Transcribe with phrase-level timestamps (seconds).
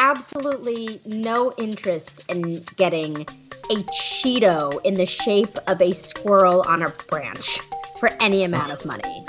[0.00, 6.88] absolutely no interest in getting a Cheeto in the shape of a squirrel on a
[7.08, 7.60] branch
[7.98, 9.26] for any amount of money.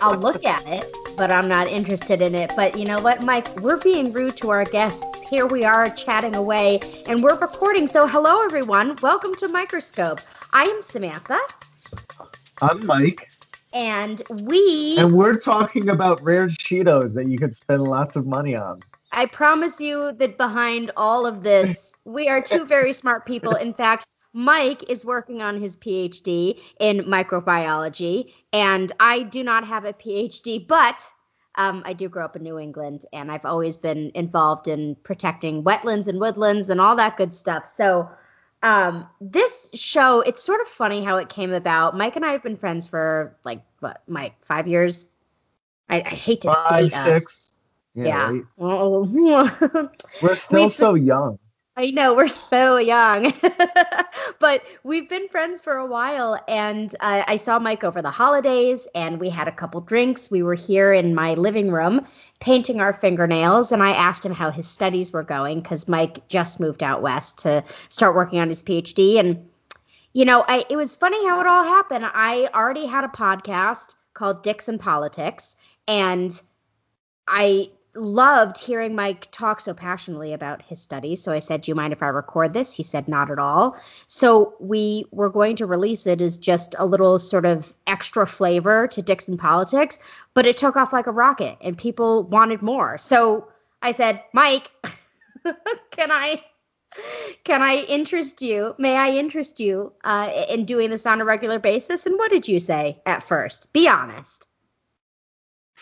[0.00, 0.84] I'll look at it,
[1.16, 2.50] but I'm not interested in it.
[2.56, 3.56] But you know what, Mike?
[3.60, 5.22] We're being rude to our guests.
[5.30, 7.86] Here we are chatting away, and we're recording.
[7.86, 8.98] So, hello, everyone.
[9.00, 10.18] Welcome to Microscope.
[10.52, 11.38] I am Samantha.
[12.60, 13.30] I'm Mike.
[13.72, 14.96] And we.
[14.98, 18.82] And we're talking about rare Cheetos that you could spend lots of money on.
[19.12, 23.54] I promise you that behind all of this, we are two very smart people.
[23.54, 29.84] In fact, Mike is working on his PhD in microbiology, and I do not have
[29.84, 31.06] a PhD, but
[31.56, 35.62] um, I do grow up in New England, and I've always been involved in protecting
[35.62, 37.70] wetlands and woodlands and all that good stuff.
[37.74, 38.08] So,
[38.62, 41.96] um, this show, it's sort of funny how it came about.
[41.96, 45.06] Mike and I have been friends for like what, Mike, five years?
[45.90, 47.26] I, I hate to five, date six.
[47.26, 47.51] us.
[47.94, 48.06] Yeah.
[48.06, 48.30] Yeah.
[48.30, 48.42] right?
[48.58, 49.88] Oh.
[50.22, 51.38] We're still so young.
[51.74, 53.32] I know we're so young,
[54.38, 56.38] but we've been friends for a while.
[56.46, 60.30] And uh, I saw Mike over the holidays, and we had a couple drinks.
[60.30, 62.06] We were here in my living room
[62.40, 66.60] painting our fingernails, and I asked him how his studies were going because Mike just
[66.60, 69.18] moved out west to start working on his PhD.
[69.18, 69.48] And
[70.12, 72.04] you know, I, it was funny how it all happened.
[72.04, 75.56] I already had a podcast called Dixon Politics,
[75.88, 76.38] and
[77.26, 81.22] I loved hearing Mike talk so passionately about his studies.
[81.22, 82.72] So I said, Do you mind if I record this?
[82.72, 83.76] He said, Not at all.
[84.06, 88.86] So we were going to release it as just a little sort of extra flavor
[88.88, 89.98] to Dixon Politics,
[90.34, 92.98] but it took off like a rocket and people wanted more.
[92.98, 93.48] So
[93.80, 94.70] I said, Mike,
[95.90, 96.42] can I?
[97.44, 98.74] Can I interest you?
[98.76, 102.04] May I interest you uh, in doing this on a regular basis?
[102.04, 103.72] And what did you say at first?
[103.72, 104.46] Be honest.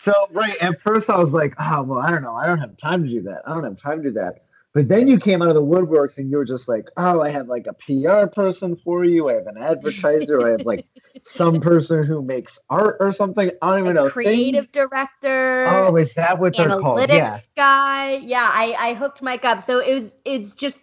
[0.01, 2.75] So right at first I was like, oh well, I don't know, I don't have
[2.75, 3.43] time to do that.
[3.45, 4.43] I don't have time to do that.
[4.73, 7.29] But then you came out of the woodworks and you were just like, oh, I
[7.29, 9.29] have like a PR person for you.
[9.29, 10.47] I have an advertiser.
[10.47, 10.85] I have like
[11.21, 13.51] some person who makes art or something.
[13.61, 14.09] I don't even know.
[14.09, 15.65] creative Things- director.
[15.67, 17.09] Oh, is that what they're analytics called?
[17.09, 17.39] Yeah.
[17.55, 18.15] guy.
[18.15, 19.61] Yeah, I, I hooked Mike up.
[19.61, 20.79] So it was it's just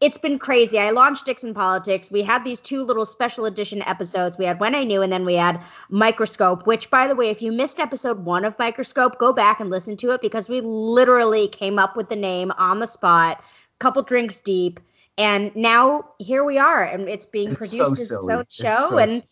[0.00, 0.78] it's been crazy.
[0.78, 2.10] I launched Dixon Politics.
[2.10, 4.36] We had these two little special edition episodes.
[4.36, 7.40] We had When I Knew, and then we had Microscope, which, by the way, if
[7.40, 11.48] you missed episode one of Microscope, go back and listen to it because we literally
[11.48, 14.80] came up with the name on the spot, a couple drinks deep.
[15.18, 18.34] And now here we are, and it's being It's produced so as its silly.
[18.34, 18.88] own It's show.
[18.90, 19.26] so and s-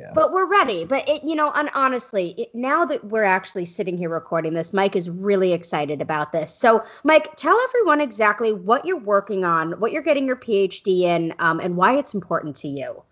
[0.00, 0.12] yeah.
[0.14, 0.84] but we're ready.
[0.84, 4.72] But it, you know, and honestly, it, now that we're actually sitting here recording this,
[4.72, 6.54] Mike is really excited about this.
[6.54, 11.34] So, Mike, tell everyone exactly what you're working on, what you're getting your PhD in,
[11.38, 13.02] um, and why it's important to you.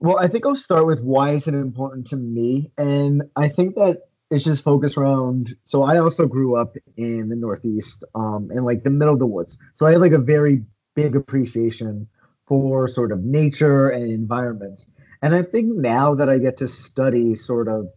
[0.00, 3.76] Well, I think I'll start with why is it important to me, and I think
[3.76, 5.54] that it's just focused around.
[5.64, 9.26] So I also grew up in the Northeast, um, in like the middle of the
[9.26, 9.56] woods.
[9.76, 10.64] So I have like a very
[10.94, 12.08] big appreciation
[12.46, 14.86] for sort of nature and environments.
[15.24, 17.88] And I think now that I get to study sort of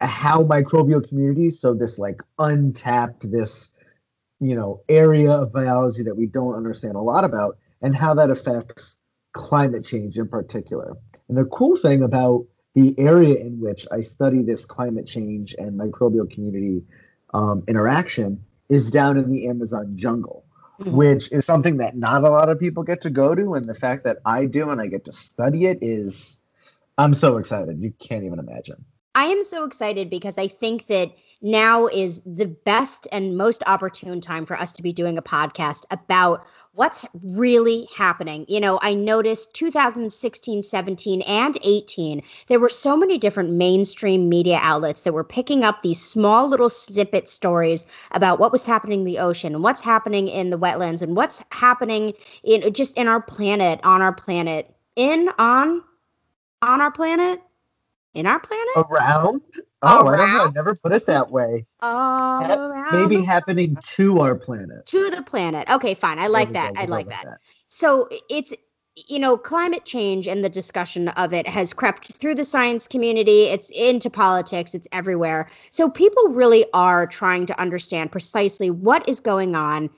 [0.00, 3.70] how microbial communities, so this like untapped, this
[4.38, 8.30] you know area of biology that we don't understand a lot about, and how that
[8.30, 8.96] affects
[9.32, 10.96] climate change in particular.
[11.28, 12.46] And the cool thing about
[12.76, 16.84] the area in which I study this climate change and microbial community
[17.34, 20.45] um, interaction is down in the Amazon jungle.
[20.78, 20.92] Hmm.
[20.92, 23.54] which is something that not a lot of people get to go to.
[23.54, 26.38] And the fact that I do and I get to study it is,
[26.98, 27.80] I'm so excited.
[27.80, 28.84] You can't even imagine.
[29.14, 34.20] I am so excited because I think that now is the best and most opportune
[34.20, 38.44] time for us to be doing a podcast about what's really happening.
[38.48, 44.58] You know, I noticed 2016, 17, and 18, there were so many different mainstream media
[44.62, 49.06] outlets that were picking up these small little snippet stories about what was happening in
[49.06, 53.20] the ocean and what's happening in the wetlands and what's happening in just in our
[53.20, 55.82] planet, on our planet, in on
[56.62, 57.40] on our planet,
[58.14, 58.76] in our planet.
[58.76, 59.42] Around?
[59.82, 60.44] Oh, I don't know.
[60.44, 61.66] I never put it that way.
[61.80, 64.86] all around Maybe happening to our planet.
[64.86, 65.68] to the planet.
[65.70, 66.18] Okay, fine.
[66.18, 66.74] I like that.
[66.74, 66.80] go.
[66.80, 67.38] I We'll like with that.
[67.68, 68.54] So it's
[69.08, 73.42] you know, climate change and the discussion of it has crept through the science community.
[73.44, 74.74] It's into politics.
[74.74, 75.50] It's everywhere.
[75.70, 79.90] So people really are trying to understand precisely what is going on,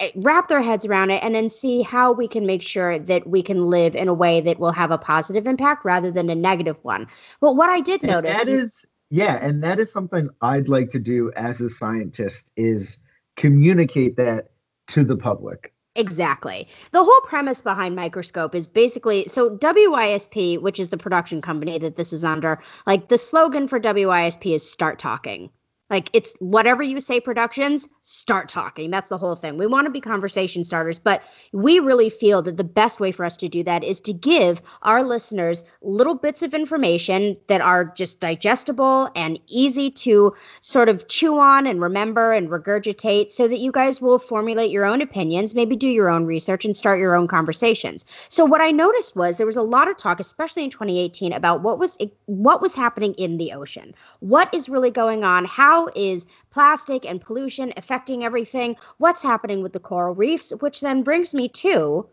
[0.00, 3.26] eh, wrap their heads around it, and then see how we can make sure that
[3.26, 6.34] we can live in a way that will have a positive impact rather than a
[6.34, 7.08] negative one.
[7.40, 10.90] But what I did And notice that is yeah, and that is something I'd like
[10.90, 12.98] to do as a scientist is
[13.36, 14.50] communicate that
[14.88, 15.72] to the public.
[15.94, 16.68] Exactly.
[16.92, 21.96] The whole premise behind Microscope is basically so WYSP, which is the production company that
[21.96, 25.50] this is under, like the slogan for WYSP is start talking.
[25.90, 28.90] Like it's whatever you say productions, start talking.
[28.90, 29.58] That's the whole thing.
[29.58, 33.24] We want to be conversation starters, but we really feel that the best way for
[33.24, 37.84] us to do that is to give our listeners little bits of information that are
[37.84, 43.58] just digestible and easy to sort of chew on and remember and regurgitate so that
[43.58, 47.14] you guys will formulate your own opinions, maybe do your own research and start your
[47.14, 48.04] own conversations.
[48.28, 51.62] So what I noticed was there was a lot of talk especially in 2018 about
[51.62, 53.94] what was what was happening in the ocean.
[54.20, 55.44] What is really going on?
[55.44, 58.76] How how is plastic and pollution affecting everything?
[58.96, 60.50] What's happening with the coral reefs?
[60.50, 62.08] Which then brings me to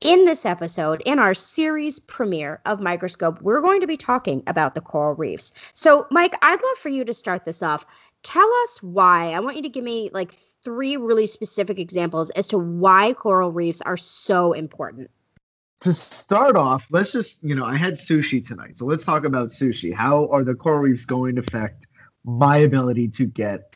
[0.00, 4.74] in this episode, in our series premiere of Microscope, we're going to be talking about
[4.74, 5.52] the coral reefs.
[5.74, 7.84] So, Mike, I'd love for you to start this off.
[8.22, 9.32] Tell us why.
[9.32, 10.32] I want you to give me like
[10.64, 15.10] three really specific examples as to why coral reefs are so important.
[15.82, 18.78] To start off, let's just, you know, I had sushi tonight.
[18.78, 19.92] So let's talk about sushi.
[19.92, 21.86] How are the coral reefs going to affect
[22.24, 23.74] my ability to get,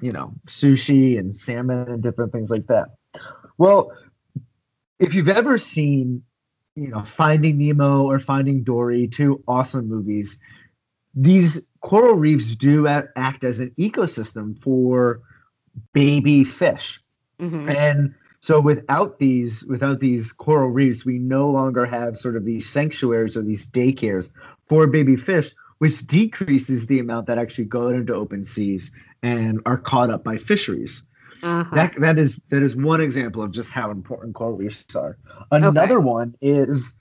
[0.00, 2.90] you know, sushi and salmon and different things like that.
[3.58, 3.92] Well,
[4.98, 6.22] if you've ever seen,
[6.74, 10.38] you know, Finding Nemo or Finding Dory, two awesome movies,
[11.14, 15.20] these coral reefs do act as an ecosystem for
[15.92, 17.00] baby fish.
[17.40, 17.68] Mm-hmm.
[17.68, 22.68] And so without these without these coral reefs, we no longer have sort of these
[22.68, 24.30] sanctuaries or these daycares
[24.68, 29.76] for baby fish, which decreases the amount that actually go into open seas and are
[29.76, 31.02] caught up by fisheries.
[31.42, 31.74] Uh-huh.
[31.74, 35.18] That that is that is one example of just how important coral reefs are.
[35.50, 36.04] Another okay.
[36.04, 36.94] one is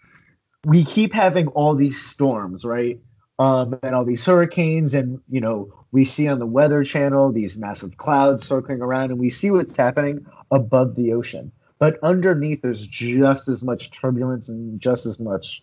[0.65, 2.99] we keep having all these storms, right?
[3.37, 7.57] Um, and all these hurricanes, and you know we see on the Weather Channel these
[7.57, 11.51] massive clouds circling around, and we see what's happening above the ocean.
[11.77, 15.61] But underneath, there's just as much turbulence and just as much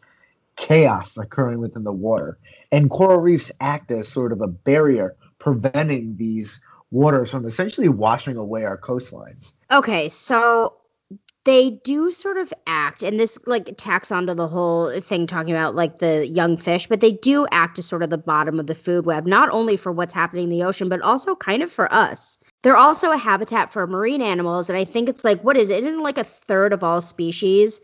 [0.54, 2.38] chaos occurring within the water.
[2.70, 6.60] And coral reefs act as sort of a barrier preventing these
[6.90, 9.54] waters from essentially washing away our coastlines.
[9.70, 10.74] Okay, so
[11.44, 15.74] they do sort of act, and this like tacks onto the whole thing talking about
[15.74, 18.74] like the young fish, but they do act as sort of the bottom of the
[18.74, 21.92] food web, not only for what's happening in the ocean, but also kind of for
[21.92, 22.38] us.
[22.62, 25.78] They're also a habitat for marine animals, and I think it's like what is it?
[25.78, 27.80] It isn't like a third of all species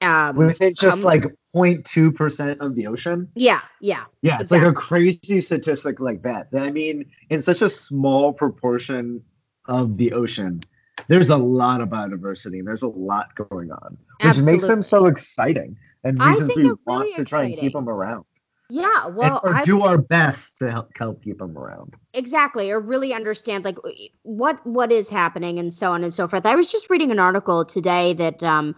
[0.00, 1.24] um, within just come, like
[1.54, 3.28] 0.2 percent of the ocean.
[3.34, 4.34] Yeah, yeah, yeah.
[4.34, 4.66] It's exactly.
[4.66, 6.48] like a crazy statistic like that.
[6.54, 9.22] I mean, in such a small proportion
[9.66, 10.62] of the ocean,
[11.08, 14.52] there's a lot of biodiversity and there's a lot going on, which Absolutely.
[14.52, 18.24] makes them so exciting and reasons we want to try and keep them around.
[18.70, 21.94] Yeah, well, and, or do our best to help, help keep them around.
[22.14, 23.76] Exactly, or really understand like
[24.22, 26.46] what what is happening and so on and so forth.
[26.46, 28.74] I was just reading an article today that um,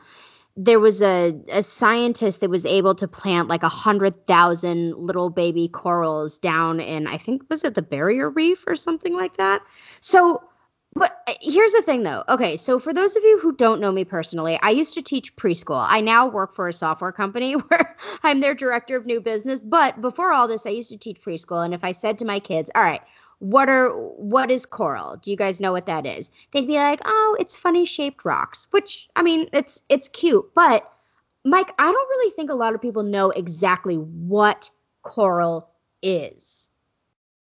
[0.57, 5.29] there was a, a scientist that was able to plant like a hundred thousand little
[5.29, 9.63] baby corals down in I think was it the barrier reef or something like that.
[10.01, 10.43] So
[10.95, 12.25] but uh, here's the thing though.
[12.27, 15.37] Okay, so for those of you who don't know me personally, I used to teach
[15.37, 15.85] preschool.
[15.87, 19.61] I now work for a software company where I'm their director of new business.
[19.61, 21.63] But before all this, I used to teach preschool.
[21.63, 23.03] And if I said to my kids, all right,
[23.39, 25.17] what are what is coral?
[25.17, 26.31] Do you guys know what that is?
[26.53, 30.91] They'd be like oh it's funny shaped rocks which i mean it's it's cute but
[31.45, 34.71] mike i don't really think a lot of people know exactly what
[35.03, 35.69] coral
[36.03, 36.69] is.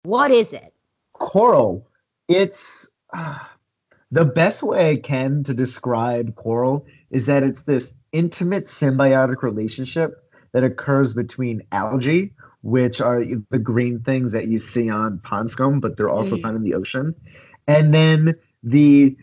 [0.03, 0.73] What is it?
[1.13, 1.87] Coral.
[2.27, 3.39] It's uh,
[4.11, 10.24] the best way i can to describe coral is that it's this intimate symbiotic relationship
[10.55, 12.31] that occurs between algae
[12.65, 16.41] which are the green things that you see on pond scum, but they're also mm-hmm.
[16.41, 17.13] found in the ocean.
[17.67, 19.15] And then the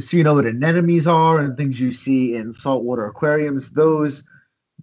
[0.00, 4.24] so you know what anemones are and things you see in saltwater aquariums, those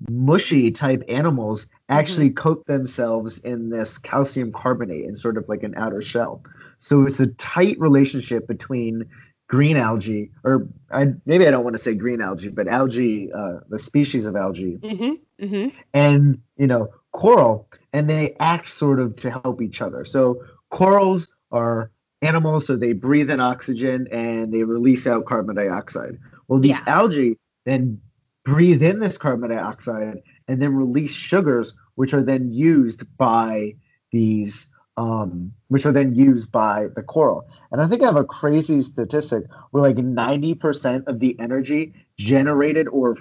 [0.09, 2.35] mushy type animals actually mm-hmm.
[2.35, 6.43] coat themselves in this calcium carbonate in sort of like an outer shell.
[6.79, 9.09] So it's a tight relationship between
[9.51, 13.59] green algae, or I, maybe I don't want to say green algae, but algae, uh,
[13.67, 15.45] the species of algae, mm-hmm.
[15.45, 15.77] Mm-hmm.
[15.93, 20.05] and you know coral and they act sort of to help each other.
[20.05, 21.91] So corals are
[22.21, 26.17] animals, so they breathe in oxygen and they release out carbon dioxide.
[26.47, 26.93] Well, these yeah.
[26.93, 27.99] algae then
[28.45, 33.75] breathe in this carbon dioxide and then release sugars, which are then used by
[34.13, 34.67] these,
[34.97, 37.47] um, which are then used by the coral.
[37.71, 42.87] And I think I have a crazy statistic where like 90% of the energy generated
[42.87, 43.17] or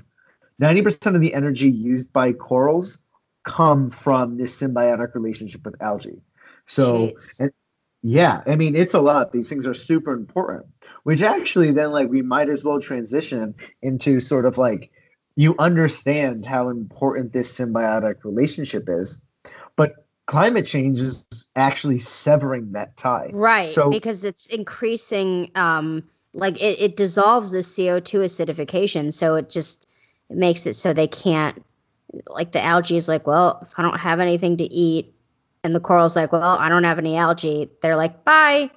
[0.60, 2.98] 90% of the energy used by corals
[3.44, 6.20] come from this symbiotic relationship with algae.
[6.66, 7.52] So, and,
[8.02, 9.32] yeah, I mean, it's a lot.
[9.32, 10.66] These things are super important,
[11.02, 14.90] which actually then, like, we might as well transition into sort of like
[15.36, 19.20] you understand how important this symbiotic relationship is.
[20.30, 21.24] Climate change is
[21.56, 23.30] actually severing that tie.
[23.32, 23.74] Right.
[23.74, 29.12] So, because it's increasing um like it, it dissolves the CO2 acidification.
[29.12, 29.88] So it just
[30.28, 31.64] it makes it so they can't
[32.28, 35.12] like the algae is like, well, if I don't have anything to eat,
[35.64, 38.70] and the coral's like, well, I don't have any algae, they're like, bye.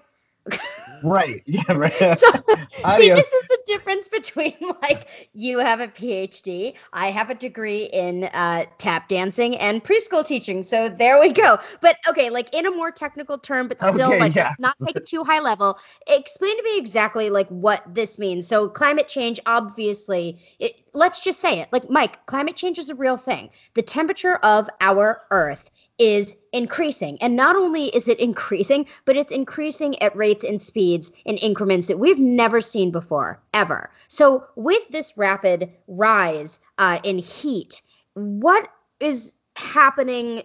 [1.04, 1.44] right.
[1.54, 1.72] Yeah.
[1.74, 1.94] Right.
[2.18, 2.30] So,
[2.98, 7.84] see, this is the difference between like you have a PhD, I have a degree
[7.86, 10.64] in uh, tap dancing and preschool teaching.
[10.64, 11.60] So there we go.
[11.82, 14.54] But okay, like in a more technical term, but still okay, like yeah.
[14.60, 15.78] not it too high level.
[16.08, 18.48] Explain to me exactly like what this means.
[18.48, 21.70] So climate change, obviously, it, let's just say it.
[21.72, 23.50] Like Mike, climate change is a real thing.
[23.74, 27.18] The temperature of our Earth is increasing.
[27.22, 31.88] And not only is it increasing, but it's increasing at rates and speeds in increments
[31.88, 33.90] that we've never seen before, ever.
[34.08, 37.82] So, with this rapid rise uh, in heat,
[38.14, 38.70] what
[39.00, 40.44] is happening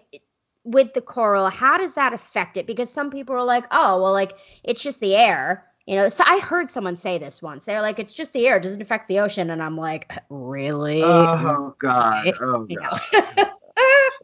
[0.65, 1.49] with the coral?
[1.49, 2.67] How does that affect it?
[2.67, 4.33] Because some people are like, oh, well, like
[4.65, 5.65] it's just the air.
[5.89, 7.65] You know, so I heard someone say this once.
[7.65, 11.03] They're like, "It's just the air; it doesn't affect the ocean." And I'm like, "Really?"
[11.03, 12.31] Oh God!
[12.41, 13.01] Oh God!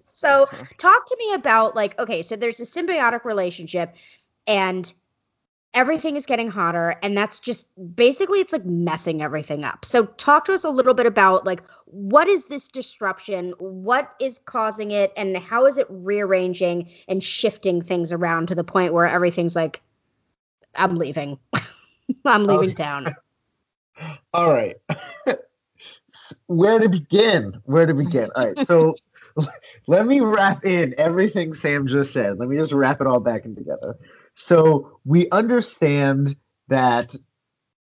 [0.05, 0.47] so
[0.79, 3.95] talk to me about like okay so there's a symbiotic relationship
[4.47, 4.95] and
[5.75, 10.45] everything is getting hotter and that's just basically it's like messing everything up so talk
[10.45, 15.13] to us a little bit about like what is this disruption what is causing it
[15.17, 19.83] and how is it rearranging and shifting things around to the point where everything's like
[20.77, 21.39] i'm leaving
[22.25, 22.75] i'm leaving okay.
[22.75, 23.15] town
[24.35, 24.77] all right
[26.47, 28.95] where to begin where to begin all right so
[29.87, 32.39] let me wrap in everything Sam just said.
[32.39, 33.97] Let me just wrap it all back in together.
[34.35, 36.37] So we understand
[36.69, 37.15] that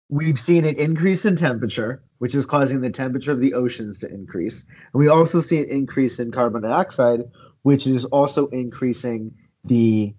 [0.10, 4.10] we've seen an increase in temperature, which is causing the temperature of the oceans to
[4.10, 4.66] increase.
[4.94, 7.24] And we also see an increase in carbon dioxide,
[7.62, 10.16] which is also increasing the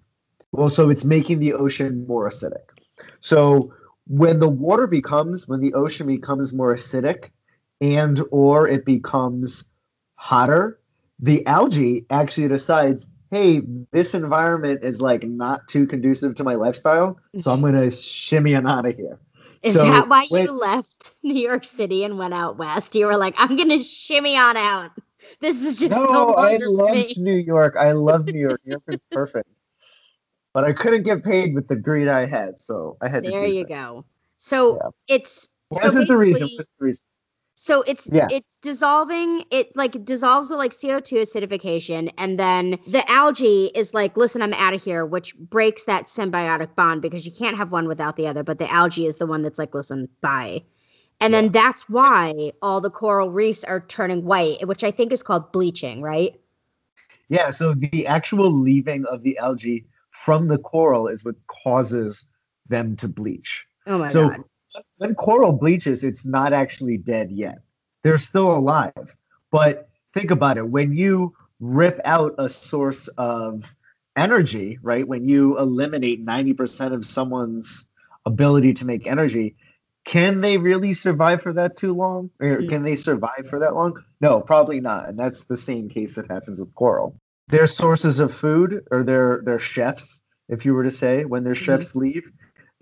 [0.51, 2.69] well, so it's making the ocean more acidic.
[3.19, 3.73] So
[4.07, 7.29] when the water becomes, when the ocean becomes more acidic
[7.79, 9.63] and or it becomes
[10.15, 10.79] hotter,
[11.19, 17.19] the algae actually decides, hey, this environment is like not too conducive to my lifestyle,
[17.39, 19.19] so I'm gonna shimmy on out of here.
[19.63, 22.95] Is so, that why when, you left New York City and went out west?
[22.95, 24.91] You were like, I'm gonna shimmy on out.
[25.39, 26.05] This is just no.
[26.05, 27.75] no I loved New York.
[27.79, 28.59] I love New York.
[28.65, 29.47] New York is perfect.
[30.53, 33.37] But I couldn't get paid with the greed I had, so I had there to.
[33.37, 34.05] There you go.
[34.37, 35.15] So yeah.
[35.15, 36.43] it's wasn't so the reason.
[36.43, 37.03] Was the reason.
[37.55, 38.27] So it's yeah.
[38.31, 39.45] it's dissolving.
[39.51, 44.41] It like dissolves the like CO two acidification, and then the algae is like, listen,
[44.41, 48.17] I'm out of here, which breaks that symbiotic bond because you can't have one without
[48.17, 48.43] the other.
[48.43, 50.63] But the algae is the one that's like, listen, bye.
[51.19, 51.41] And yeah.
[51.41, 55.51] then that's why all the coral reefs are turning white, which I think is called
[55.51, 56.41] bleaching, right?
[57.29, 57.51] Yeah.
[57.51, 62.25] So the actual leaving of the algae from the coral is what causes
[62.67, 63.65] them to bleach.
[63.87, 64.43] Oh my so god
[64.97, 67.59] when coral bleaches, it's not actually dead yet.
[68.03, 69.17] They're still alive.
[69.51, 73.63] But think about it when you rip out a source of
[74.15, 75.07] energy, right?
[75.07, 77.85] When you eliminate 90% of someone's
[78.25, 79.55] ability to make energy,
[80.05, 82.31] can they really survive for that too long?
[82.39, 82.69] Or mm.
[82.69, 84.03] can they survive for that long?
[84.19, 85.09] No, probably not.
[85.09, 87.15] And that's the same case that happens with coral.
[87.51, 91.53] Their sources of food or their their chefs, if you were to say, when their
[91.53, 91.65] mm-hmm.
[91.65, 92.31] chefs leave,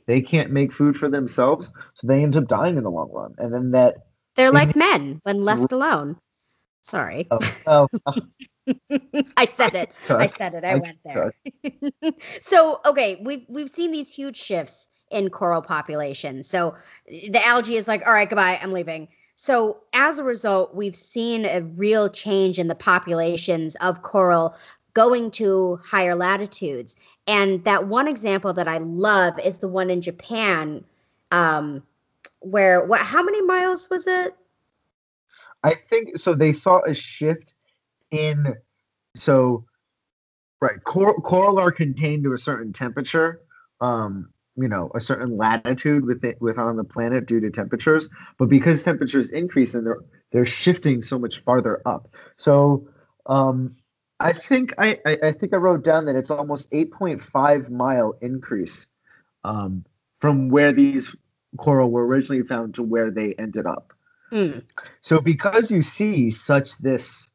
[0.06, 3.36] they can't make food for themselves, so they end up dying in the long run.
[3.38, 3.96] And then that
[4.36, 6.18] they're like men when left alone.
[6.82, 7.28] Sorry.
[7.30, 8.16] Oh, oh, oh.
[9.36, 9.92] I said it.
[10.10, 10.64] I said it.
[10.64, 11.34] I, I went there.
[12.42, 16.48] so okay, we've we've seen these huge shifts in coral populations.
[16.48, 16.76] So
[17.08, 19.08] the algae is like, all right, goodbye, I'm leaving.
[19.42, 24.54] So as a result, we've seen a real change in the populations of coral
[24.94, 26.98] going to higher latitudes.
[27.26, 30.84] And that one example that I love is the one in Japan,
[31.32, 31.82] um,
[32.42, 33.00] where what?
[33.00, 34.36] How many miles was it?
[35.64, 36.34] I think so.
[36.34, 37.54] They saw a shift
[38.12, 38.58] in
[39.16, 39.64] so
[40.60, 43.40] right coral, coral are contained to a certain temperature.
[43.80, 48.10] Um, you know a certain latitude with it with on the planet due to temperatures
[48.38, 50.00] but because temperatures increase and they're
[50.32, 52.88] they're shifting so much farther up so
[53.26, 53.76] um
[54.20, 58.86] I think I, I, I think I wrote down that it's almost 8.5 mile increase
[59.44, 59.86] um,
[60.20, 61.16] from where these
[61.58, 63.94] coral were originally found to where they ended up.
[64.32, 64.64] Mm.
[65.02, 67.28] So because you see such this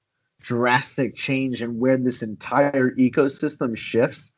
[0.43, 4.33] drastic change in where this entire ecosystem shifts,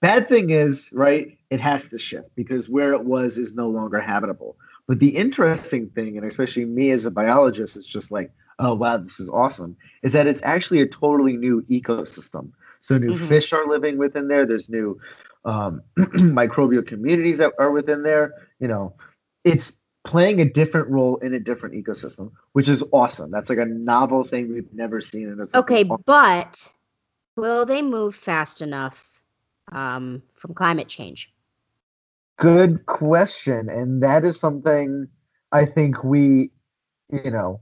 [0.00, 4.00] bad thing is right it has to shift because where it was is no longer
[4.00, 4.56] habitable.
[4.86, 8.96] But the interesting thing, and especially me as a biologist, is just like oh wow
[8.98, 12.50] this is awesome is that it's actually a totally new ecosystem
[12.80, 13.28] So new Mhm.
[13.28, 14.46] fish are living within there.
[14.46, 15.00] There's new
[15.44, 18.34] um, microbial communities that are within there.
[18.60, 18.94] You know,
[19.44, 19.72] it's
[20.04, 23.30] playing a different role in a different ecosystem, which is awesome.
[23.30, 25.28] That's like a novel thing we've never seen.
[25.28, 26.72] And it's Okay, but
[27.36, 29.17] will they move fast enough
[29.72, 31.32] um, from climate change?
[32.38, 33.68] Good question.
[33.68, 35.08] And that is something
[35.52, 36.52] I think we,
[37.10, 37.60] you know,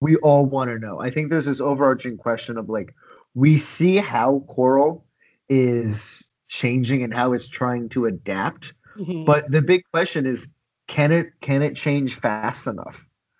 [0.00, 1.00] we all want to know.
[1.00, 2.94] I think there's this overarching question of like,
[3.34, 5.06] we see how coral
[5.48, 8.74] is changing and how it's trying to adapt.
[8.96, 9.26] Mhm.
[9.26, 10.48] But the big question is,
[10.88, 12.92] can it can it change fast enough?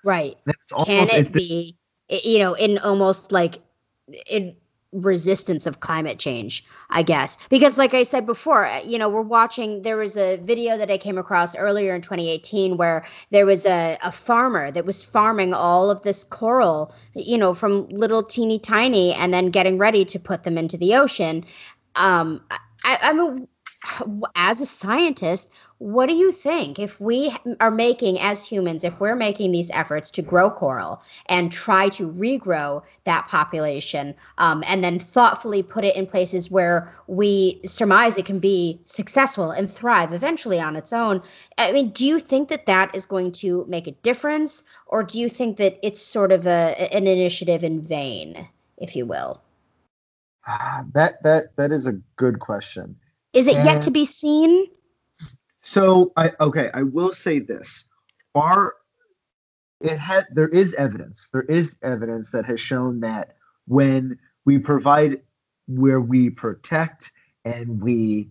[0.02, 0.36] right.
[0.46, 1.76] That's Can almost it's it be,
[2.08, 3.58] you know, in almost like
[4.28, 4.56] in
[4.92, 7.38] resistance of climate change, I guess?
[7.50, 9.82] Because, like I said before, uh, you know, we're watching.
[9.82, 13.98] There was a video that I came across earlier in 2018 where there was a,
[14.02, 19.12] a farmer that was farming all of this coral, you know, from little teeny tiny,
[19.14, 21.44] and then getting ready to put them into the ocean.
[21.94, 22.44] Um,
[22.84, 23.48] I, I mean,
[24.34, 29.14] as a scientist, what do you think if we are making, as humans, if we're
[29.14, 34.98] making these efforts to grow coral and try to regrow that population um, and then
[34.98, 40.58] thoughtfully put it in places where we surmise it can be successful and thrive eventually
[40.58, 41.22] on its own?
[41.56, 45.20] I mean, do you think that that is going to make a difference, or do
[45.20, 49.40] you think that it's sort of a, an initiative in vain, if you will?
[50.44, 52.96] Ah, that that that is a good question.
[53.32, 54.66] Is it yet to be seen?
[55.60, 57.84] So I okay, I will say this.
[58.34, 58.74] Our
[59.80, 61.28] it had there is evidence.
[61.32, 65.20] There is evidence that has shown that when we provide
[65.66, 67.12] where we protect
[67.44, 68.30] and we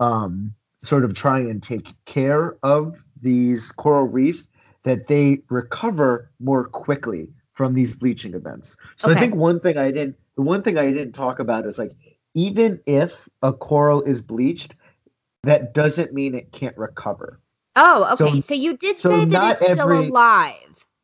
[0.00, 4.48] um sort of try and take care of these coral reefs
[4.84, 8.76] that they recover more quickly from these bleaching events.
[8.96, 9.18] So Okay.
[9.18, 11.92] I think one thing I didn't the one thing I didn't talk about is like
[12.38, 14.76] even if a coral is bleached,
[15.42, 17.40] that doesn't mean it can't recover.
[17.74, 18.40] Oh, okay.
[18.40, 20.54] So, you did so say that it's still alive,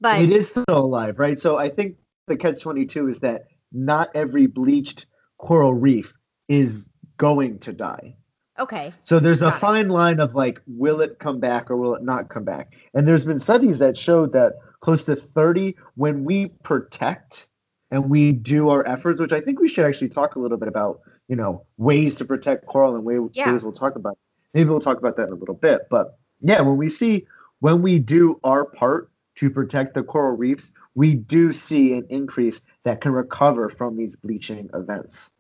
[0.01, 1.39] but it is still alive, right?
[1.39, 1.97] So I think
[2.29, 5.07] the catch 22 is that not every bleached
[5.39, 6.13] coral reef
[6.49, 8.17] is going to die.
[8.59, 8.93] okay.
[9.03, 9.61] So there's a Got it.
[9.61, 12.75] fine line of like, will it come back or will it not come back?
[12.95, 17.49] And there's been studies that showed that close to 30, when we protect
[17.91, 20.69] and we do our efforts, which I think we should actually talk a little bit
[20.69, 23.53] about, you know, ways to protect coral and way, Yeah.
[23.53, 24.19] ways we'll talk about.
[24.53, 25.83] Maybe we'll talk about that in a little bit.
[25.91, 27.27] But yeah, when we see,
[27.61, 32.61] when we do our part to protect the coral reefs, we do see an increase
[32.85, 35.33] that can recover from these bleaching events.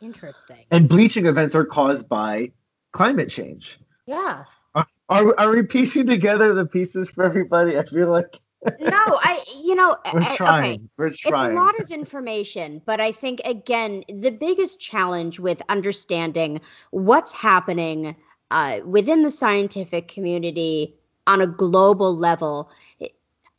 [0.00, 0.64] Interesting.
[0.70, 2.52] And bleaching events are caused by
[2.92, 3.78] climate change.
[4.06, 4.44] Yeah.
[4.74, 7.76] Are, are we piecing together the pieces for everybody?
[7.76, 8.38] I feel like
[8.80, 10.72] No, I, you know, we're trying.
[10.72, 10.80] okay.
[10.96, 11.50] We're trying.
[11.50, 17.32] It's a lot of information, but I think, again, the biggest challenge with understanding what's
[17.32, 18.16] happening
[18.50, 20.96] uh, within the scientific community
[21.26, 22.70] on a global level.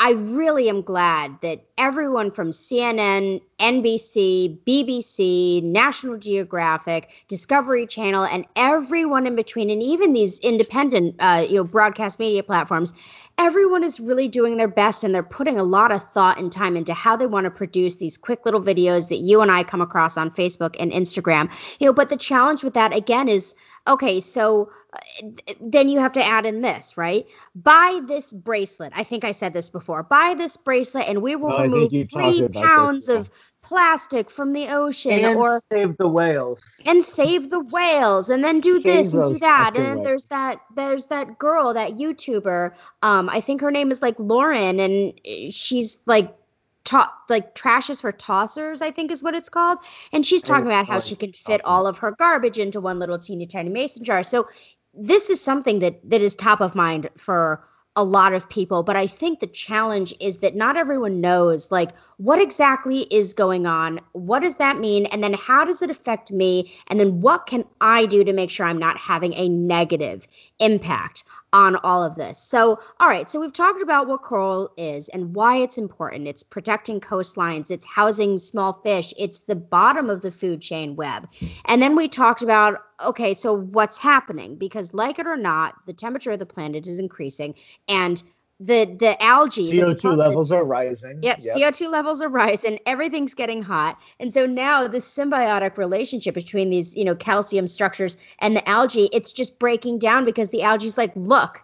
[0.04, 8.48] I really am glad that everyone from CNN, NBC, BBC, National Geographic, Discovery Channel, and
[8.56, 12.96] everyone in between, and even these independent, uh, you know, broadcast media platforms,
[13.38, 16.76] everyone is really doing their best, and they're putting a lot of thought and time
[16.76, 19.82] into how they want to produce these quick little videos that you and I come
[19.82, 21.52] across on Facebook and Instagram.
[21.80, 23.54] You know, but the challenge with that again is
[23.88, 25.24] okay, so uh,
[25.60, 27.26] then you have to add in this, right?
[27.56, 28.94] Buy this bracelet.
[28.96, 30.04] I think I said this before.
[30.04, 33.30] Buy this bracelet, and we will remove three about this pounds of
[33.62, 36.60] plastic from the ocean, and or save the whales.
[36.86, 40.06] and save the whales and then do Save this and do that and then whales.
[40.06, 44.80] there's that there's that girl that youtuber um i think her name is like lauren
[44.80, 46.36] and uh, she's like
[46.84, 49.80] ta- like Trash is for Tossers i think is what it's called.
[50.12, 52.82] And she's talking oh, about how like she can fit all of her garbage into
[52.82, 54.24] one little teeny tiny mason jar.
[54.24, 54.48] So
[54.94, 57.63] this is something that that is top of mind for
[57.96, 58.84] a lot of people.
[58.84, 63.65] But i think the challenge is that not everyone knows like what exactly is going
[63.65, 64.00] on?
[64.13, 65.06] What does that mean?
[65.08, 66.74] And then how does it affect me?
[66.88, 70.28] And then what can i do to make sure i'm not having a negative
[70.60, 72.42] impact on all of this.
[72.42, 76.28] So all right so we've talked about what coral is and why it's important.
[76.28, 77.72] It's protecting coastlines.
[77.72, 79.14] It's housing small fish.
[79.18, 81.28] It's the bottom of the food chain web.
[81.66, 84.56] And then we talked about okay so what's happening?
[84.56, 87.56] Because like it or not the temperature of the planet is increasing
[87.88, 88.22] and
[88.63, 91.19] the the algae CO2 above levels this- are rising.
[91.24, 93.97] Yep, CO2 levels are rising, everything's getting hot.
[94.19, 99.10] And so now the symbiotic relationship between these, you know, calcium structures and the algae,
[99.12, 101.60] it's just breaking down because the algae's like, look,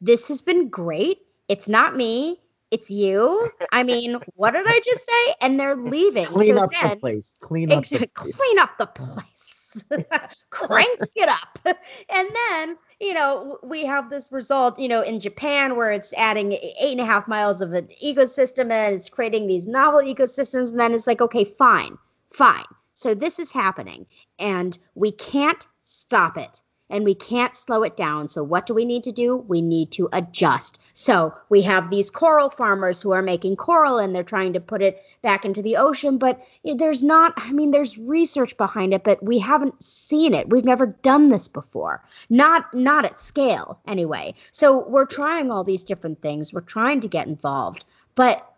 [0.00, 1.18] this has been great.
[1.48, 2.40] It's not me.
[2.70, 3.50] it's you.
[3.72, 5.34] I mean, what did I just say?
[5.42, 6.26] And they're leaving.
[6.26, 7.36] Clean so up then, the place.
[7.40, 8.36] Clean up ex- the place.
[8.36, 9.59] clean up the place.
[10.50, 11.58] Crank it up.
[12.08, 16.52] And then, you know, we have this result, you know, in Japan where it's adding
[16.52, 20.70] eight and a half miles of an ecosystem and it's creating these novel ecosystems.
[20.70, 21.98] And then it's like, okay, fine,
[22.30, 22.64] fine.
[22.94, 24.06] So this is happening
[24.38, 28.28] and we can't stop it and we can't slow it down.
[28.28, 29.36] So, what do we need to do?
[29.36, 30.80] We need to adjust.
[30.92, 34.82] So, we have these coral farmers who are making coral and they're trying to put
[34.82, 39.22] it back into the ocean, but there's not, I mean, there's research behind it, but
[39.22, 40.50] we haven't seen it.
[40.50, 42.02] We've never done this before.
[42.28, 44.34] Not not at scale anyway.
[44.50, 46.52] So, we're trying all these different things.
[46.52, 47.84] We're trying to get involved.
[48.14, 48.49] But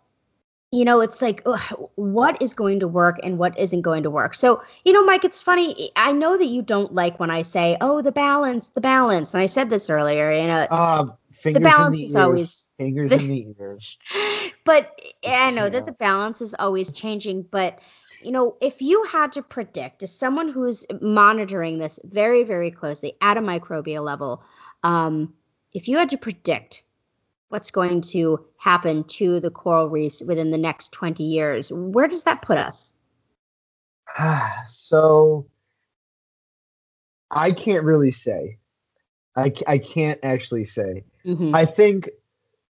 [0.73, 4.09] you know, it's like ugh, what is going to work and what isn't going to
[4.09, 4.33] work.
[4.33, 5.91] So, you know, Mike, it's funny.
[5.95, 9.43] I know that you don't like when I say, "Oh, the balance, the balance." And
[9.43, 10.31] I said this earlier.
[10.33, 13.97] You know, Uh, fingers balance the balance is ears, always- fingers the- in the ears.
[14.65, 17.43] but I know that the balance is always changing.
[17.43, 17.77] But
[18.23, 23.15] you know, if you had to predict, as someone who's monitoring this very, very closely
[23.21, 24.43] at a microbial level,
[24.81, 25.33] um,
[25.71, 26.83] if you had to predict
[27.53, 32.23] what's going to happen to the coral reefs within the next 20 years, where does
[32.23, 32.95] that put us?
[34.67, 35.45] so
[37.29, 38.57] I can't really say.
[39.35, 41.03] I, I can't actually say.
[41.23, 41.55] Mhm.
[41.55, 42.09] I think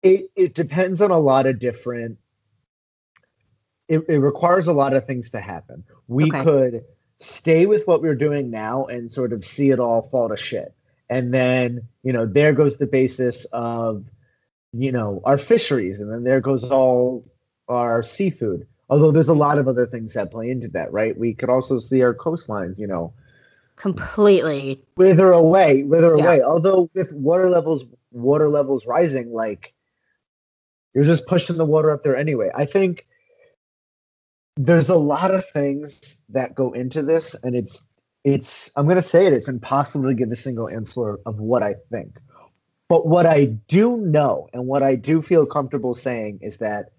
[0.02, 2.18] it, it depends on a lot of different.
[3.86, 5.84] It, it requires a lot of things to happen.
[6.08, 6.42] We Okay.
[6.42, 6.84] could
[7.20, 10.74] stay with what we're doing now and sort of see it all fall to shit.
[11.08, 14.06] And then, you know, there goes the basis of,
[14.72, 16.00] you know, our fisheries.
[16.00, 17.24] And then there goes all
[17.68, 18.66] our seafood.
[18.90, 21.16] Although there's a lot of other things that play into that, right?
[21.16, 23.14] We could also see our coastlines, you know,
[23.76, 24.84] Completely.
[24.96, 26.24] wither away, wither Yeah.
[26.24, 26.42] away.
[26.42, 29.72] Although with water levels, water levels rising, like
[30.94, 32.50] you're just pushing the water up there anyway.
[32.54, 33.06] I think
[34.56, 37.82] there's a lot of things that go into this, and it's
[38.24, 39.32] it's I'm gonna say it.
[39.32, 42.18] It's impossible to give a single answer of what I think.
[42.92, 46.90] But what I do know, and what I do feel comfortable saying, is that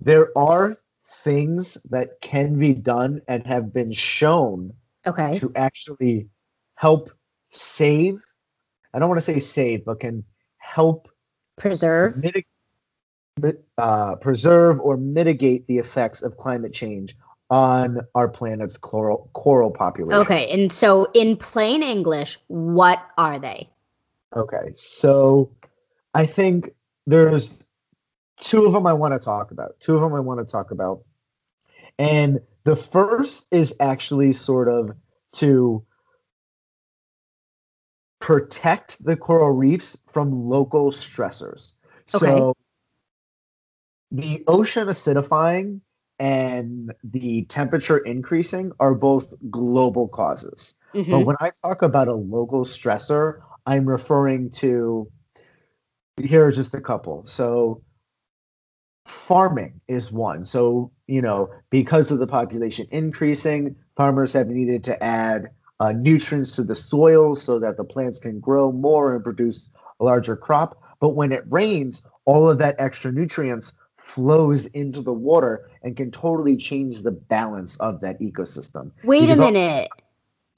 [0.00, 0.76] there are
[1.22, 4.72] things that can be done and have been shown
[5.06, 5.38] Okay.
[5.38, 6.26] to actually
[6.74, 7.08] help
[7.52, 8.20] save.
[8.92, 10.24] I don't want to say save, but can
[10.58, 11.08] help
[11.56, 12.14] Preserve.
[12.14, 17.16] mitig- uh, preserve or mitigate the effects of climate change
[17.48, 20.20] on our planet's coral, coral population.
[20.20, 20.50] Okay.
[20.50, 23.68] And so, in plain English, what are they?
[24.36, 24.72] Okay.
[24.74, 25.52] So
[26.12, 26.70] I think
[27.06, 27.64] there's
[28.40, 29.78] two of them I want to talk about.
[29.80, 31.02] Two of them I want to talk about.
[31.98, 34.92] And the first is actually sort of
[35.34, 35.84] to
[38.20, 41.74] protect the coral reefs from local stressors.
[42.14, 42.26] Okay.
[42.26, 42.54] So
[44.10, 45.80] the ocean acidifying
[46.18, 50.74] and the temperature increasing are both global causes.
[50.94, 51.10] Mhm.
[51.10, 55.10] But when I talk about a local stressor, I'm referring to
[56.20, 57.26] here are just a couple.
[57.26, 57.82] So
[59.06, 60.44] farming is one.
[60.44, 65.50] So, you know, because of the population increasing, farmers have needed to add
[65.80, 69.68] uh, nutrients to the soil so that the plants can grow more and produce
[70.00, 70.80] a larger crop.
[71.00, 76.10] But when it rains, all of that extra nutrients flows into the water and can
[76.10, 78.92] totally change the balance of that ecosystem.
[79.02, 79.88] Wait a Because all- minute.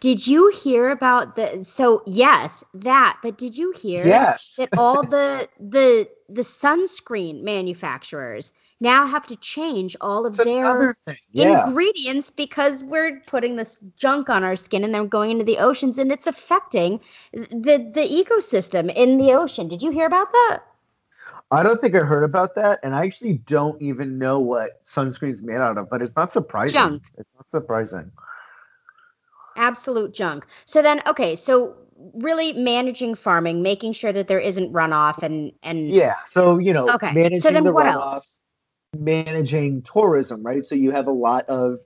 [0.00, 4.56] Did you hear about the so yes, that, but did you hear Yes.
[4.56, 10.94] that all the the the sunscreen manufacturers now have to change all of That's their.
[11.32, 11.66] Yeah.
[11.66, 15.96] ingredients because we're putting this junk on our skin and then going into the oceans
[15.98, 17.00] and it's affecting
[17.32, 19.66] the the ecosystem in the ocean.
[19.68, 20.62] Did you hear about that?
[21.50, 25.42] I don't think I heard about that, and I actually don't even know what sunscreen's
[25.42, 25.88] made out of.
[25.88, 26.74] But it's not surprising.
[26.74, 27.02] Junk.
[27.16, 28.10] It's not surprising.
[29.56, 30.46] Absolute junk.
[30.66, 31.76] So then okay, so
[32.14, 36.14] really managing farming, making sure that there isn't runoff and and Yeah.
[36.26, 37.12] So you know, Okay.
[37.14, 38.38] managing So then the what runoff, else?
[38.96, 40.64] managing tourism, right?
[40.64, 41.78] So you have a lot of,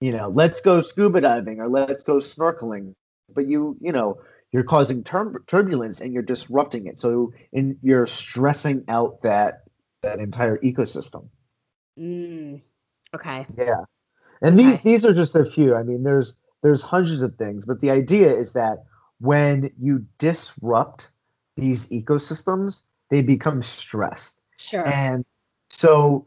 [0.00, 2.94] you know, let's go scuba diving or let's go snorkeling,
[3.34, 4.18] but you, you know,
[4.52, 6.98] you're causing tur- turbulence and you're disrupting it.
[6.98, 9.64] So in you're stressing out that
[10.02, 11.28] that entire ecosystem.
[11.98, 12.62] Mm,
[13.14, 13.46] okay.
[13.56, 13.84] Yeah.
[14.42, 15.74] And these these are just a few.
[15.74, 18.84] I mean, there's there's hundreds of things, but the idea is that
[19.20, 21.10] when you disrupt
[21.56, 24.40] these ecosystems, they become stressed.
[24.56, 24.86] Sure.
[24.86, 25.26] And
[25.68, 26.26] so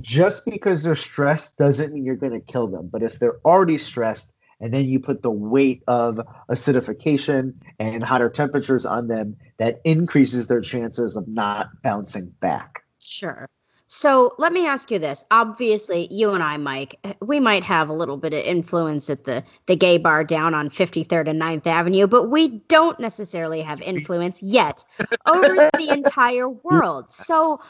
[0.00, 3.76] just because they're stressed doesn't mean you're going to kill them, but if they're already
[3.76, 6.18] stressed and then you put the weight of
[6.50, 12.84] acidification and hotter temperatures on them, that increases their chances of not bouncing back.
[13.00, 13.46] Sure.
[13.88, 15.24] So let me ask you this.
[15.30, 19.44] Obviously, you and I, Mike, we might have a little bit of influence at the
[19.66, 24.42] the gay bar down on 53rd and 9th Avenue, but we don't necessarily have influence
[24.42, 24.84] yet
[25.30, 27.12] over the entire world.
[27.12, 27.60] So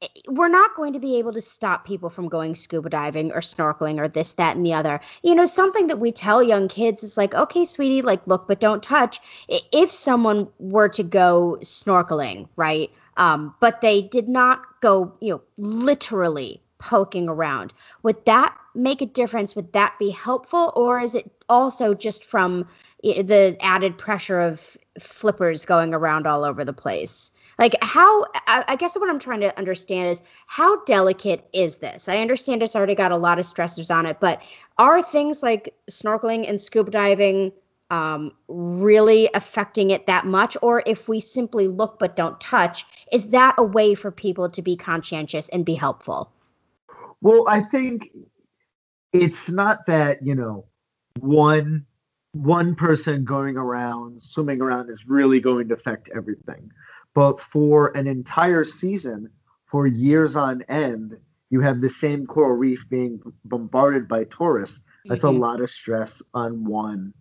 [0.00, 3.40] eh, we're not going to be able to stop people from going scuba diving or
[3.40, 5.00] snorkeling or this, that, and the other.
[5.22, 8.58] You know, something that we tell young kids is like, okay, sweetie, like look but
[8.58, 9.20] don't touch.
[9.48, 12.90] If someone were to go snorkeling, right?
[13.18, 17.72] Um, but they did not go, you know, literally poking around.
[18.04, 19.54] Would that make a difference?
[19.56, 22.66] Would that be helpful, or is it also just from
[23.02, 27.32] the added pressure of flippers going around all over the place?
[27.58, 32.08] Like, how, I, guess what I'm trying to understand is how delicate is this?
[32.08, 34.40] I understand it's already got a lot of stressors on it, but
[34.78, 37.50] are things like snorkeling and scuba diving
[37.90, 43.30] um, really affecting it that much, or if we simply look but don't touch, is
[43.30, 46.30] that a way for people to be conscientious and be helpful?
[47.20, 48.10] Well, I think
[49.12, 50.66] it's not that you know
[51.20, 51.86] one
[52.32, 56.70] one person going around swimming around is really going to affect everything,
[57.14, 59.30] but for an entire season,
[59.64, 64.84] for years on end, you have the same coral reef being bombarded by tourists.
[65.06, 65.36] That's mm-hmm.
[65.36, 67.14] a lot of stress on one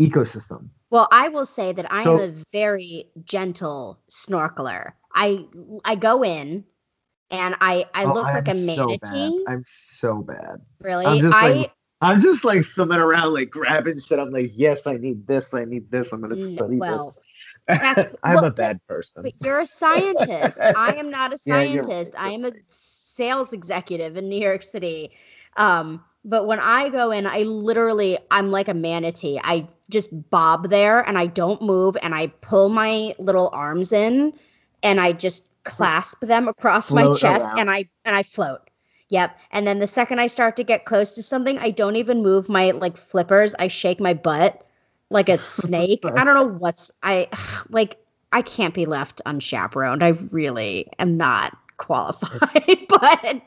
[0.00, 0.68] ecosystem.
[0.90, 4.92] Well, I will say that I so, am a very gentle snorkeler.
[5.14, 5.46] I
[5.84, 6.64] I go in
[7.30, 8.98] and I I oh, look like a manatee.
[9.04, 10.60] So I'm so bad.
[10.80, 11.06] Really?
[11.06, 14.18] I'm just, I like, I'm just like swimming around like grabbing shit.
[14.18, 15.52] I'm like, yes, I need this.
[15.52, 16.12] I need this.
[16.12, 17.14] I'm gonna study well,
[17.68, 18.08] this.
[18.22, 19.22] I'm well, a bad person.
[19.22, 20.60] But you're a scientist.
[20.76, 22.12] I am not a scientist.
[22.14, 25.12] Yeah, I am a sales executive in New York City.
[25.56, 29.38] Um, but when I go in, I literally I'm like a manatee.
[29.42, 34.32] I just bob there and I don't move and I pull my little arms in
[34.82, 37.58] and I just clasp them across float my chest around.
[37.58, 38.60] and I and I float.
[39.08, 39.36] Yep.
[39.50, 42.48] And then the second I start to get close to something, I don't even move
[42.48, 43.54] my like flippers.
[43.58, 44.64] I shake my butt
[45.10, 46.04] like a snake.
[46.04, 47.28] I don't know what's I
[47.68, 47.98] like
[48.32, 50.02] I can't be left unchaperoned.
[50.02, 52.86] I really am not qualified.
[52.88, 53.42] but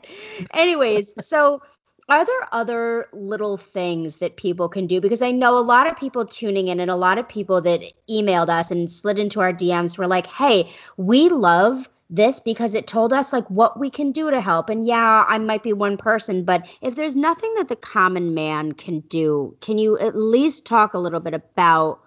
[0.52, 1.62] anyways, so
[2.08, 5.00] are there other little things that people can do?
[5.00, 7.82] Because i know a lot of people tuning in and a lot of people that
[8.08, 12.86] emailed us and slid into our dms were like hey we love this because it
[12.86, 14.68] told us like what we can do to help.
[14.68, 18.72] And yeah i might be one person but if there's nothing that the common man
[18.72, 22.00] can do can you at least talk a little bit about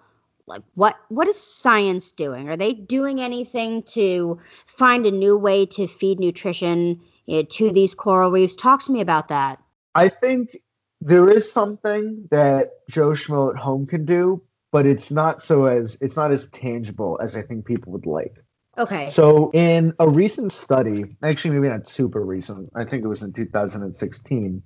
[0.46, 2.48] like what what is science doing?
[2.48, 7.70] Are they doing anything to find a new way to feed nutrition you know, to
[7.70, 8.56] these coral reefs?
[8.56, 9.60] Talk to me about that
[9.94, 10.58] I think
[11.00, 15.96] there is something that Joe Schmo at home can do, but it's not so as
[16.00, 18.36] it's not as tangible as I think people would like.
[18.76, 19.08] Okay.
[19.08, 23.32] So in a recent study, actually maybe not super recent, I think it was in
[23.32, 24.62] 2016,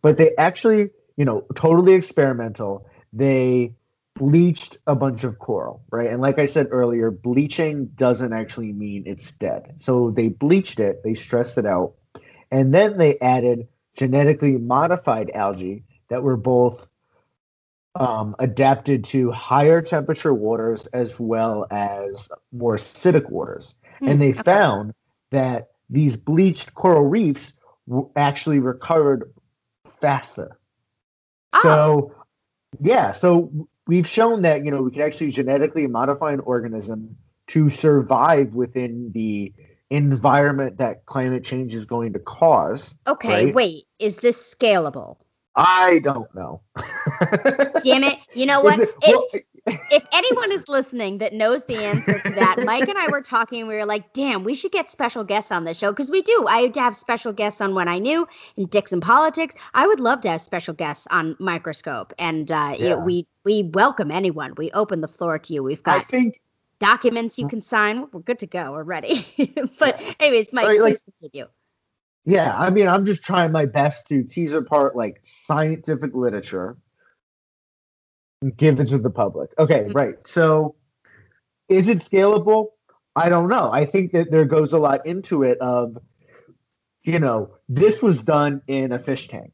[0.00, 2.86] but they actually, you know, totally experimental.
[3.12, 3.74] They
[4.14, 6.10] bleached a bunch of coral, right?
[6.10, 9.76] And like I said earlier, bleaching doesn't actually mean it's dead.
[9.80, 11.94] So they bleached it, they stressed it out,
[12.50, 16.86] and then they added genetically modified algae that were both
[17.94, 23.74] um, adapted to higher temperature waters as well as more acidic waters.
[24.00, 24.94] Mm, and they found
[25.30, 27.52] that these bleached coral reefs
[27.86, 29.32] w- actually recovered
[30.00, 30.58] faster.
[31.52, 31.60] Oh.
[31.62, 32.14] So,
[32.80, 37.16] yeah, so we've shown that, you know, we can actually genetically modify an organism
[37.48, 39.52] to survive within the
[39.92, 42.94] environment that climate change is going to cause.
[43.06, 43.54] Okay, right?
[43.54, 45.18] wait, is this scalable?
[45.54, 46.62] I don't know.
[47.84, 48.18] Damn it.
[48.34, 48.80] You know what?
[48.80, 52.98] It, well, if, if anyone is listening that knows the answer to that, Mike and
[52.98, 55.74] I were talking and we were like, damn, we should get special guests on the
[55.74, 56.46] show because we do.
[56.48, 58.26] I have special guests on When I Knew
[58.56, 59.54] and Dixon Politics.
[59.74, 62.14] I would love to have special guests on Microscope.
[62.18, 62.82] And uh, yeah.
[62.82, 64.54] you know, we we welcome anyone.
[64.56, 65.62] We open the floor to you.
[65.62, 66.40] We've got I think
[66.82, 68.06] documents you can sign.
[68.12, 68.72] We're good to go.
[68.72, 69.26] We're ready.
[69.78, 71.46] but anyways, Mike, right, please like, continue.
[72.24, 76.76] Yeah, I mean, I'm just trying my best to tease apart like scientific literature
[78.40, 79.50] and give it to the public.
[79.58, 79.92] Okay, mm-hmm.
[79.92, 80.14] right.
[80.26, 80.74] So
[81.68, 82.68] is it scalable?
[83.14, 83.70] I don't know.
[83.72, 85.96] I think that there goes a lot into it of
[87.04, 89.52] you know, this was done in a fish tank.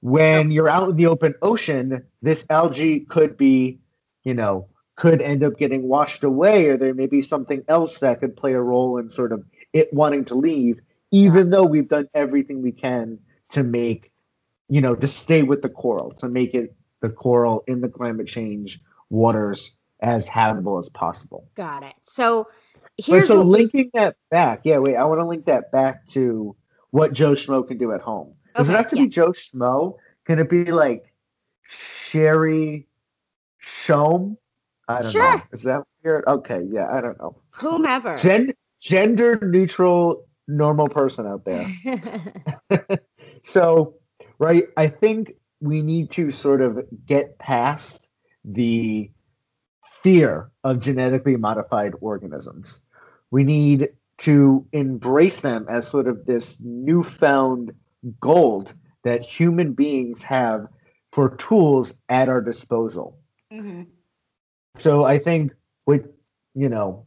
[0.00, 3.80] When you're out in the open ocean, this algae could be,
[4.24, 4.68] you know,
[5.00, 8.52] could end up getting washed away, or there may be something else that could play
[8.52, 10.78] a role in sort of it wanting to leave,
[11.10, 13.18] even though we've done everything we can
[13.52, 14.12] to make,
[14.68, 18.26] you know, to stay with the coral, to make it the coral in the climate
[18.26, 21.48] change waters as habitable as possible.
[21.54, 21.94] Got it.
[22.04, 22.50] So oh,
[22.98, 24.60] here's so what we- linking that back.
[24.64, 24.96] Yeah, wait.
[24.96, 26.54] I want to link that back to
[26.90, 28.34] what Joe Schmo can do at home.
[28.54, 29.08] Does it have to be.
[29.08, 29.96] Joe Schmo?
[30.26, 31.10] Can it be like
[31.62, 32.86] Sherry
[33.64, 34.36] Shome?
[34.90, 35.36] I don't Sure.
[35.36, 35.42] know.
[35.52, 36.24] Is that weird?
[36.26, 37.36] Okay, yeah, I don't know.
[37.50, 38.16] whomever.
[38.16, 41.66] Gen- gender neutral normal person out there.
[43.42, 43.94] so,
[44.38, 48.06] right, I think we need to sort of get past
[48.44, 49.10] the
[50.02, 52.80] fear of genetically modified organisms.
[53.30, 57.72] We need to embrace them as sort of this newfound
[58.20, 58.72] gold
[59.04, 60.66] that human beings have
[61.12, 63.18] for tools at our disposal.
[63.52, 63.86] Mhm.
[64.78, 65.52] So I think
[65.84, 66.04] what
[66.54, 67.06] you know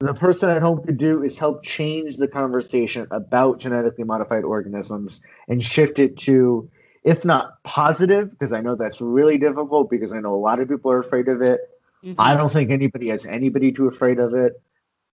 [0.00, 5.20] the person at home could do is help change the conversation about genetically modified organisms
[5.48, 6.70] and shift it to
[7.04, 10.68] if not positive because I know that's really difficult because I know a lot of
[10.68, 11.60] people are afraid of it.
[12.04, 12.14] Mhm.
[12.18, 14.60] I don't think anybody has anybody too afraid of it.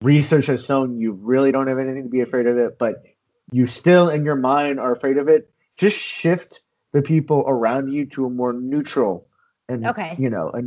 [0.02, 3.04] Research has shown you really don't have anything to be afraid of it, but
[3.52, 5.50] you still in your mind are afraid of it.
[5.78, 9.28] Just shift the people around you to a more neutral
[9.70, 10.16] and Okay.
[10.20, 10.64] you know, a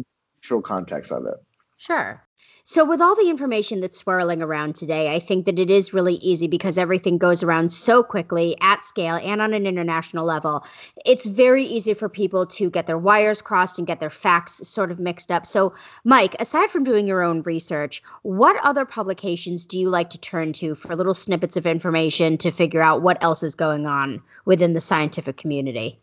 [0.47, 1.43] neutral context of it.
[1.77, 2.23] Sure.
[2.69, 6.15] So, with all the information that's swirling around today, I think that it is really
[6.15, 10.67] easy because everything goes around so quickly at scale and on an international level.
[11.05, 14.91] It's very easy for people to get their wires crossed and get their facts sort
[14.91, 15.47] of mixed up.
[15.47, 20.19] So, Mike, aside from doing your own research, what other publications do you like to
[20.19, 24.23] turn to for little snippets of information to figure out what else is going on
[24.45, 26.01] within the scientific community?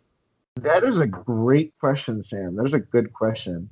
[0.56, 2.56] That is a great question, Sam.
[2.56, 3.70] That's a good question.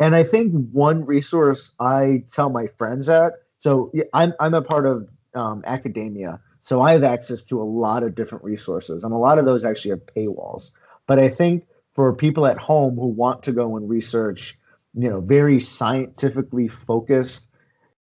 [0.00, 4.86] And I think one resource I tell my friends at, so I'm, I'm a part
[4.86, 9.18] of um, academia, so I have access to a lot of different resources, and a
[9.18, 10.70] lot of those actually have paywalls.
[11.06, 14.58] But I think for people at home who want to go and research,
[14.94, 17.46] you know, very scientifically focused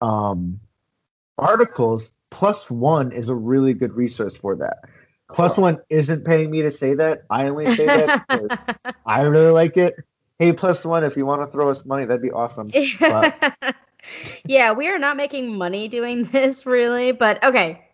[0.00, 0.61] um,
[1.38, 4.79] articles, PLOS ONE is a really good resource for that.
[5.29, 7.22] PLOS ONE isn't paying me to say that.
[7.29, 8.66] I only say that because
[9.05, 9.96] I really like it.
[10.40, 12.68] Hey, PLOS ONE, if you want to throw us money, that'd be awesome.
[14.46, 17.85] Yeah, we are not making money doing this really, but okay.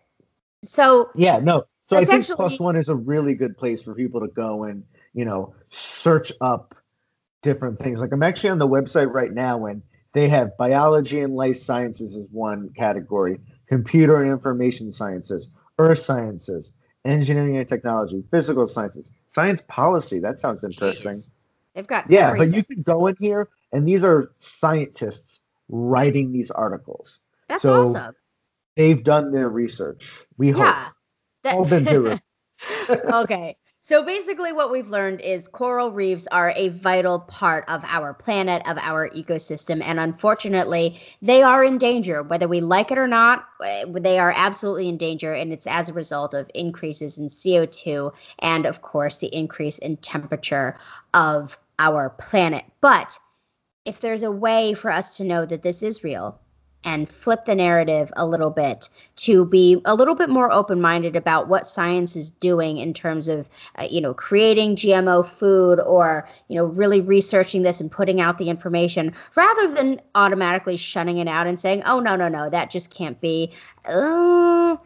[0.63, 1.65] So, Yeah, no.
[1.89, 4.85] So I think PLOS ONE is a really good place for people to go and
[5.13, 6.73] you know search up
[7.43, 7.99] different things.
[7.99, 9.83] Like I'm actually on the website right now, and
[10.13, 16.71] they have biology and life sciences as one category, computer and information sciences, earth sciences,
[17.03, 20.19] engineering and technology, physical sciences, science policy.
[20.19, 21.15] That sounds interesting.
[21.15, 21.31] jeez,
[21.77, 26.51] they've got Yeah, but you can go in here, and these are scientists writing these
[26.51, 27.19] articles.
[27.47, 28.15] That's so- awesome.
[28.75, 30.11] They've done their research.
[30.37, 30.75] We hope.
[31.43, 32.21] That- All been through it.
[32.89, 33.57] okay.
[33.87, 38.67] So basically, what we've learned is coral reefs are a vital part of our planet,
[38.67, 39.81] of our ecosystem.
[39.81, 42.21] And unfortunately, they are in danger.
[42.21, 45.33] Whether we like it or not, eh, they are absolutely in danger.
[45.33, 49.95] And it's as a result of increases in CO2 and, of course, the increase in
[49.95, 50.77] temperature
[51.13, 52.65] of our planet.
[52.81, 53.17] But
[53.85, 56.39] if there's a way for us to know that this is real,
[56.83, 61.47] and flip the narrative a little bit to be a little bit more open-minded about
[61.47, 66.55] what science is doing in terms of uh, you know creating gmo food or you
[66.55, 71.47] know really researching this and putting out the information rather than automatically shutting it out
[71.47, 73.51] and saying oh no no no that just can't be
[73.85, 74.77] uh,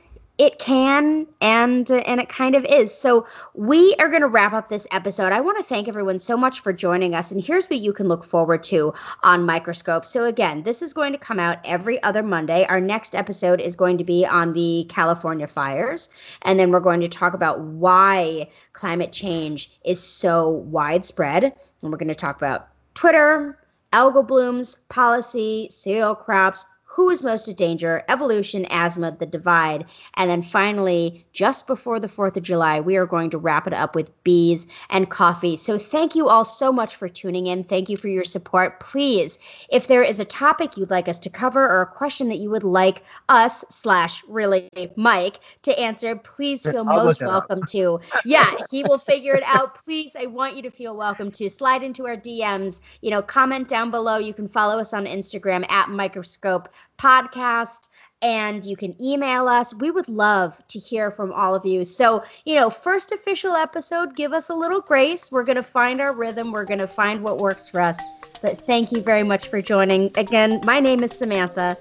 [0.41, 2.91] it can and uh, and it kind of is.
[2.91, 5.31] So we are going to wrap up this episode.
[5.31, 8.07] I want to thank everyone so much for joining us and here's what you can
[8.07, 10.03] look forward to on microscope.
[10.03, 12.65] So again this is going to come out every other monday.
[12.65, 16.09] Our next episode is going to be on the california fires
[16.41, 21.43] and then we're going to talk about why climate change is so widespread.
[21.43, 23.59] And we're going to talk about twitter
[23.93, 29.85] algal blooms policy cereal crops who is most in danger, evolution, asthma, the divide.
[30.15, 33.73] And then finally, just before the 4th of July, we are going to wrap it
[33.73, 35.55] up with bees and coffee.
[35.55, 37.63] So thank you all so much for tuning in.
[37.63, 38.81] Thank you for your support.
[38.81, 42.39] Please, if there is a topic you'd like us to cover or a question that
[42.39, 48.01] you would like us slash really Mike to answer, please feel I'll most welcome to.
[48.25, 49.81] Yeah, he will figure it out.
[49.85, 53.69] Please, I want you to feel welcome to slide into our DMs, you know, comment
[53.69, 54.17] down below.
[54.17, 57.89] You can follow us on Instagram at microscope podcast
[58.23, 59.73] and you can email us.
[59.73, 61.83] We would love to hear from all of you.
[61.85, 65.31] So, you know, first official episode, give us a little grace.
[65.31, 67.99] We're going to find our rhythm, we're going to find what works for us.
[68.43, 70.11] But thank you very much for joining.
[70.17, 71.77] Again, my name is Samantha,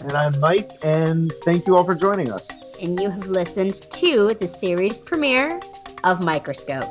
[0.00, 2.48] And I'm Mike, and thank you all for joining us.
[2.80, 5.60] and you have listened to the series premiere
[6.02, 6.88] of Microscope.